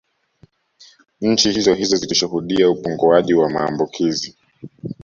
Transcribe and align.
Nchi 1.21 1.51
hizohizo 1.51 1.95
zilishuhudia 1.95 2.69
upunguaji 2.69 3.33
wa 3.33 3.49
maambukizi 3.49 4.37